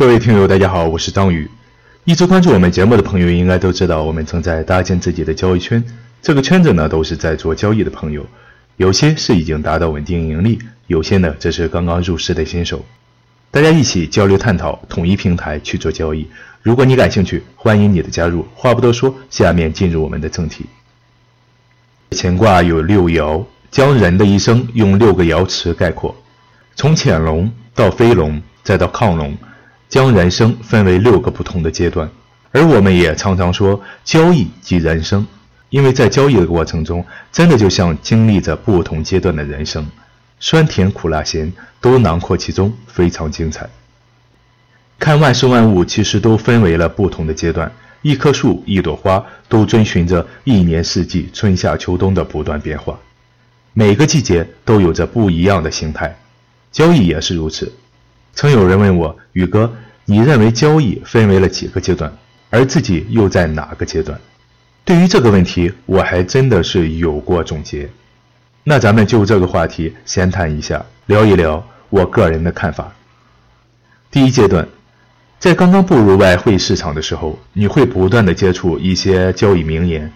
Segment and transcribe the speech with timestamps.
[0.00, 1.46] 各位听友，大家好，我是张宇。
[2.04, 5.84] 一直关注我们节目的朋友应该都知道，我们正在搭建自己的交易圈。
[6.22, 8.24] 这个圈子呢，都是在做交易的朋友，
[8.78, 12.82] 有些是已经达到稳定盈利，有些呢，则是刚刚入市的新手。
[13.50, 16.26] 大家一起交流探讨，统一平台去做交易。
[16.62, 18.46] 如果你感兴趣，欢迎你的加入。
[18.54, 20.64] 话不多说，下面进入我们的正题。
[22.12, 26.16] 乾卦有六爻，将人的一生用六个爻辞概括，
[26.74, 29.36] 从潜龙到飞龙，再到亢龙。
[29.90, 32.08] 将人生分为六个不同的阶段，
[32.52, 35.26] 而我们也常常说交易即人生，
[35.68, 39.84] 因为在交易的过程中，真的就像经历着不同阶段的人生，
[40.38, 43.68] 酸甜苦辣咸都囊括其中，非常精彩。
[44.96, 47.70] 看万事万物，其实都分为了不同的阶段，
[48.02, 52.96] 一棵树、一朵花，都遵循着一年四季、春夏秋冬的不断变化，
[53.72, 56.16] 每个季节都有着不一样的形态，
[56.70, 57.72] 交易也是如此。
[58.34, 59.72] 曾有人问我：“宇哥，
[60.04, 62.12] 你认为交易分为了几个阶段？
[62.48, 64.18] 而自己又在哪个阶段？”
[64.84, 67.88] 对于这个问题，我还真的是有过总结。
[68.64, 72.92] 那咱们就这个话题闲谈一下，聊一聊我个人的看法。
[74.10, 74.66] 第一阶段，
[75.38, 80.12] 在刚刚步入外汇市场的时候，你会不断的接触一些交易名言：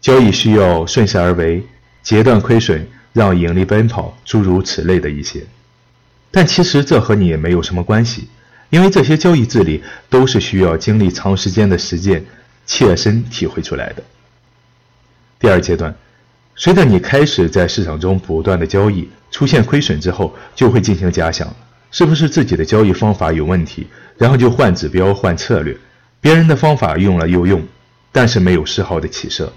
[0.00, 1.62] 交易需要顺势而为，
[2.02, 5.44] 截断亏损，让盈利奔跑，诸如此类的一些。
[6.36, 8.28] 但其实这和你也没有什么关系，
[8.68, 12.22] 因为这些交易智力都是需要经历长时间的实践，
[12.66, 14.02] 切身体会出来的。
[15.38, 15.94] 第二阶段，
[16.54, 21.48] 随着你开始在市场中不断的交易，出现亏损之后，就会进行假想，
[21.90, 23.86] 是不是自己的交易方法有问题，
[24.18, 25.74] 然后就换指标、换策略，
[26.20, 27.66] 别人的方法用了又用，
[28.12, 29.50] 但是没有丝毫的起色。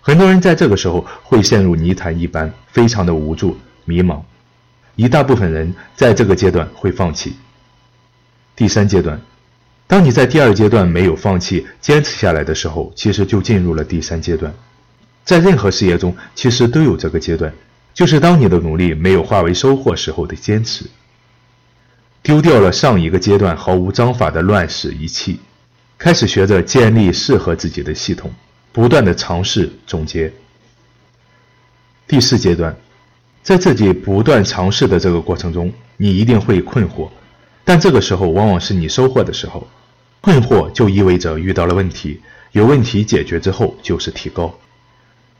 [0.00, 4.22] 很多人在这个时候会陷入泥潭一般，非常的无助、迷茫。
[4.94, 7.34] 一大部分人在这个阶段会放弃。
[8.54, 9.18] 第三阶段，
[9.86, 14.52] 当你在第二阶段没有放弃、坚持下来的时候，其实就进入了第三阶段。
[15.24, 17.52] 在任何事业中，其实都有这个阶段，
[17.94, 20.84] 就是当你的努力没有化为收获时候的坚持。
[22.22, 25.40] 丢掉了上一个阶段毫无章法的乱世一气，
[25.96, 28.32] 开始学着建立适合自己的系统，
[28.72, 30.30] 不断的尝试总结。
[32.06, 32.76] 第四阶段。
[33.42, 37.08] 在自己不断尝试的这个过程中，你一定会困惑，
[37.64, 39.66] 但这个时候往往是你收获的时候。
[40.20, 42.20] 困惑就意味着遇到了问题，
[42.52, 44.56] 有问题解决之后就是提高。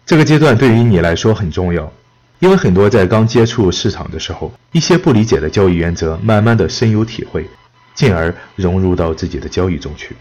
[0.04, 1.92] 这个阶段对于你来说很重要，
[2.40, 7.48] 因为很多在刚接触市场的时候，一些不理解的交易原则，慢慢的深有体会，
[7.94, 10.16] 进而融入到自己的交易中去。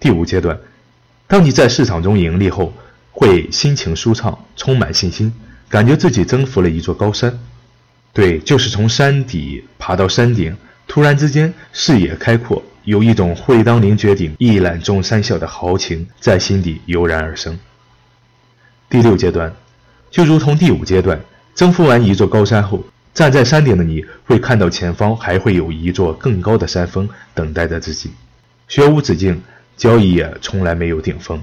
[0.00, 0.58] 第五阶段，
[1.26, 2.72] 当你在市场中盈利后，
[3.10, 5.30] 会心情舒畅，充满信心。
[5.72, 7.38] 感觉自己征服了一座高山，
[8.12, 10.54] 对，就是从山底爬到山顶，
[10.86, 17.58] 突然之间视野开阔，有一种会当凌绝顶，一览众山小的豪情在心底油然而生。
[18.90, 19.50] 第六阶段，
[20.10, 21.18] 就如同第五阶段，
[21.54, 22.84] 征服完一座高山后，
[23.14, 28.10] 站在山顶的你会看到前方还会有一座更高的山峰等待着自己，
[28.68, 29.40] 学无止境，
[29.78, 31.42] 交易也从来没有顶峰，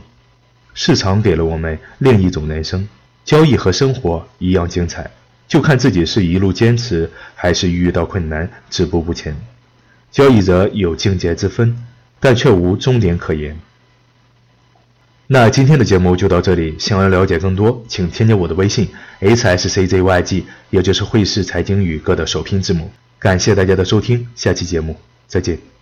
[0.76, 2.88] 市场给了我们另一种人生。
[3.30, 5.12] 交易和生活一样精彩，
[5.48, 9.38] 就看自己是一路坚持，还是遇到困难止步不前。
[10.10, 11.78] 交易者有境界之分，
[12.20, 13.56] 但却无终点可言。
[15.28, 22.90] 那今天的节目就到这里，想要了解更多，请添加我的微信 h s c z y g，也就是汇市财经宇哥的首拼字母。
[23.20, 24.98] 感谢大家的收听，下期节目
[25.28, 25.79] 再见。